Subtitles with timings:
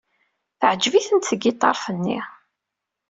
[0.59, 2.19] Teɛjeb-itent tgiṭart-nni.